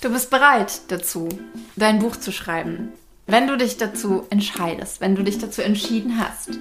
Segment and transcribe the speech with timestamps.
[0.00, 1.28] Du bist bereit dazu,
[1.76, 2.88] dein Buch zu schreiben.
[3.26, 6.58] Wenn du dich dazu entscheidest, wenn du dich dazu entschieden hast.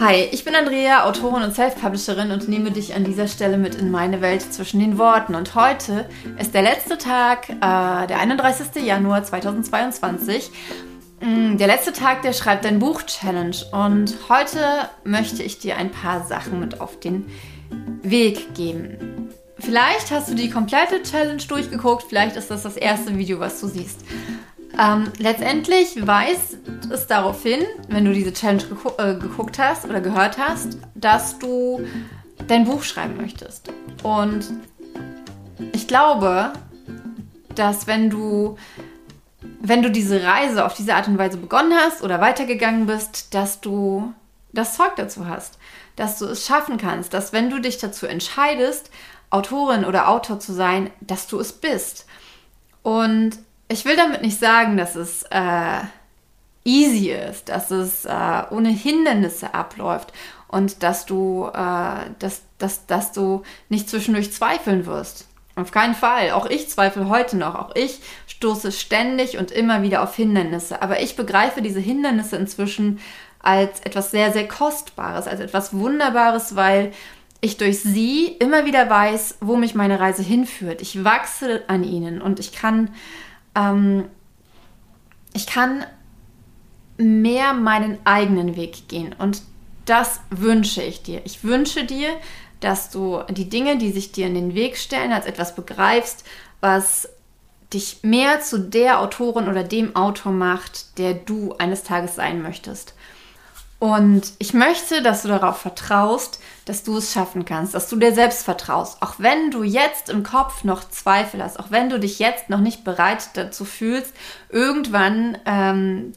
[0.00, 3.92] Hi, ich bin Andrea, Autorin und Self-Publisherin und nehme dich an dieser Stelle mit in
[3.92, 5.36] meine Welt zwischen den Worten.
[5.36, 8.84] Und heute ist der letzte Tag, äh, der 31.
[8.84, 10.50] Januar 2022.
[11.20, 13.56] Mm, der letzte Tag der Schreib dein Buch Challenge.
[13.70, 17.26] Und heute möchte ich dir ein paar Sachen mit auf den
[18.02, 19.19] Weg geben.
[19.60, 23.68] Vielleicht hast du die komplette Challenge durchgeguckt, vielleicht ist das das erste Video, was du
[23.68, 24.00] siehst.
[24.78, 26.58] Ähm, letztendlich weist
[26.90, 31.38] es darauf hin, wenn du diese Challenge gegu äh, geguckt hast oder gehört hast, dass
[31.38, 31.84] du
[32.46, 33.70] dein Buch schreiben möchtest.
[34.02, 34.52] Und
[35.72, 36.52] ich glaube,
[37.54, 38.56] dass wenn du,
[39.60, 43.60] wenn du diese Reise auf diese Art und Weise begonnen hast oder weitergegangen bist, dass
[43.60, 44.14] du
[44.52, 45.58] das Zeug dazu hast,
[45.96, 48.90] dass du es schaffen kannst, dass wenn du dich dazu entscheidest,
[49.30, 52.06] Autorin oder Autor zu sein, dass du es bist.
[52.82, 55.80] Und ich will damit nicht sagen, dass es äh,
[56.64, 60.12] easy ist, dass es äh, ohne Hindernisse abläuft
[60.48, 65.26] und dass du, äh, dass, dass, dass du nicht zwischendurch zweifeln wirst.
[65.56, 66.30] Auf keinen Fall.
[66.30, 67.54] Auch ich zweifle heute noch.
[67.54, 70.80] Auch ich stoße ständig und immer wieder auf Hindernisse.
[70.80, 73.00] Aber ich begreife diese Hindernisse inzwischen
[73.40, 76.92] als etwas sehr, sehr Kostbares, als etwas Wunderbares, weil
[77.40, 80.82] ich durch sie immer wieder weiß, wo mich meine Reise hinführt.
[80.82, 82.90] Ich wachse an ihnen und ich kann,
[83.54, 84.04] ähm,
[85.32, 85.84] ich kann
[86.98, 89.14] mehr meinen eigenen Weg gehen.
[89.18, 89.42] Und
[89.86, 91.22] das wünsche ich dir.
[91.24, 92.10] Ich wünsche dir,
[92.60, 96.24] dass du die Dinge, die sich dir in den Weg stellen, als etwas begreifst,
[96.60, 97.08] was
[97.72, 102.94] dich mehr zu der Autorin oder dem Autor macht, der du eines Tages sein möchtest.
[103.80, 108.12] Und ich möchte, dass du darauf vertraust, dass du es schaffen kannst, dass du dir
[108.12, 109.00] selbst vertraust.
[109.00, 112.60] Auch wenn du jetzt im Kopf noch Zweifel hast, auch wenn du dich jetzt noch
[112.60, 114.12] nicht bereit dazu fühlst,
[114.50, 116.12] irgendwann ähm,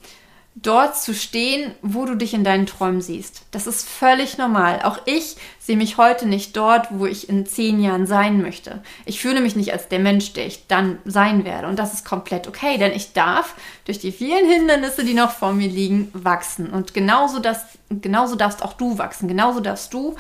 [0.56, 3.42] dort zu stehen, wo du dich in deinen Träumen siehst.
[3.52, 4.82] Das ist völlig normal.
[4.84, 8.84] Auch ich sehe mich heute nicht dort, wo ich in zehn Jahren sein möchte.
[9.06, 11.68] Ich fühle mich nicht als der Mensch, der ich dann sein werde.
[11.68, 13.56] Und das ist komplett okay, denn ich darf
[13.86, 16.70] durch die vielen Hindernisse, die noch vor mir liegen, wachsen.
[16.70, 19.28] Und genauso, das, genauso darfst auch du wachsen.
[19.28, 20.16] Genauso darfst du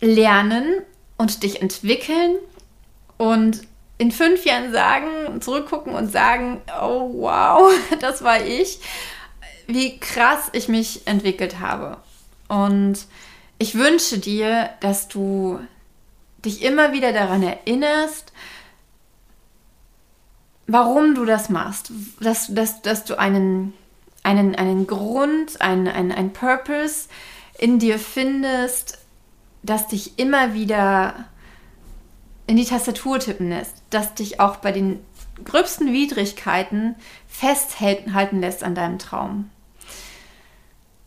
[0.00, 0.82] lernen
[1.16, 2.36] und dich entwickeln
[3.16, 3.62] und
[4.00, 8.80] in fünf Jahren sagen, zurückgucken und sagen, oh wow, das war ich,
[9.66, 11.98] wie krass ich mich entwickelt habe.
[12.48, 13.04] Und
[13.58, 15.60] ich wünsche dir, dass du
[16.42, 18.32] dich immer wieder daran erinnerst,
[20.66, 23.74] warum du das machst, dass, dass, dass du einen,
[24.22, 27.08] einen, einen Grund, einen, einen, einen Purpose
[27.58, 28.96] in dir findest,
[29.62, 31.26] das dich immer wieder
[32.50, 34.98] in die Tastatur tippen lässt, das dich auch bei den
[35.44, 36.96] gröbsten Widrigkeiten
[37.28, 39.50] festhalten lässt an deinem Traum.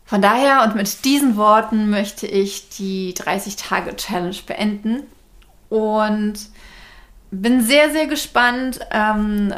[0.05, 5.03] Von daher und mit diesen Worten möchte ich die 30-Tage-Challenge beenden
[5.67, 6.35] und
[7.29, 9.53] bin sehr, sehr gespannt, ähm,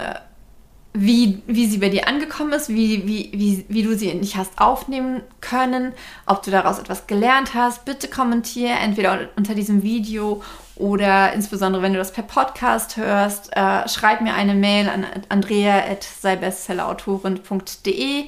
[0.92, 4.60] wie, wie sie bei dir angekommen ist, wie, wie, wie, wie du sie nicht hast
[4.60, 5.94] aufnehmen können,
[6.26, 7.86] ob du daraus etwas gelernt hast.
[7.86, 10.42] Bitte kommentiere entweder unter diesem Video
[10.78, 18.26] oder insbesondere wenn du das per Podcast hörst, äh, schreib mir eine Mail an andrea.seibestsellerautorin.de.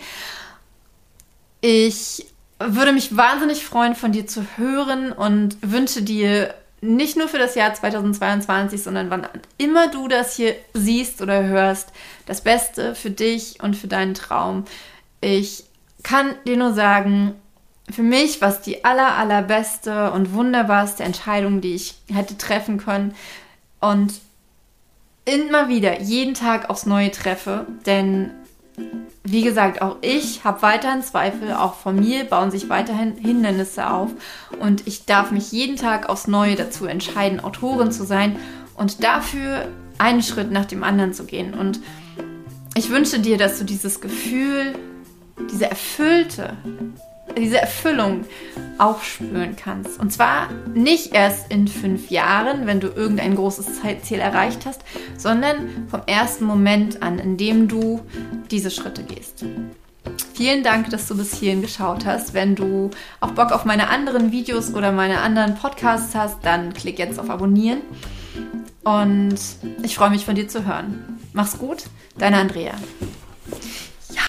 [1.61, 2.25] Ich
[2.59, 7.55] würde mich wahnsinnig freuen, von dir zu hören und wünsche dir nicht nur für das
[7.55, 9.27] Jahr 2022, sondern wann
[9.57, 11.91] immer du das hier siehst oder hörst,
[12.25, 14.65] das Beste für dich und für deinen Traum.
[15.21, 15.63] Ich
[16.03, 17.33] kann dir nur sagen,
[17.89, 23.15] für mich war es die aller, allerbeste und wunderbarste Entscheidung, die ich hätte treffen können.
[23.79, 24.13] Und
[25.25, 27.65] immer wieder, jeden Tag aufs Neue treffe.
[27.85, 28.31] Denn,
[29.23, 31.53] wie gesagt, auch ich habe weiterhin Zweifel.
[31.53, 34.11] Auch von mir bauen sich weiterhin Hindernisse auf.
[34.59, 38.37] Und ich darf mich jeden Tag aufs Neue dazu entscheiden, Autorin zu sein.
[38.75, 39.67] Und dafür
[39.97, 41.53] einen Schritt nach dem anderen zu gehen.
[41.53, 41.79] Und
[42.75, 44.75] ich wünsche dir, dass du dieses Gefühl,
[45.51, 46.55] diese erfüllte,
[47.39, 48.25] diese Erfüllung
[48.77, 49.99] auch spüren kannst.
[49.99, 54.81] Und zwar nicht erst in fünf Jahren, wenn du irgendein großes Ziel erreicht hast,
[55.17, 58.01] sondern vom ersten Moment an, in dem du
[58.51, 59.45] diese Schritte gehst.
[60.33, 62.33] Vielen Dank, dass du bis hierhin geschaut hast.
[62.33, 66.99] Wenn du auch Bock auf meine anderen Videos oder meine anderen Podcasts hast, dann klick
[66.99, 67.81] jetzt auf Abonnieren.
[68.83, 69.37] Und
[69.83, 71.19] ich freue mich von dir zu hören.
[71.33, 71.85] Mach's gut,
[72.17, 72.73] deine Andrea.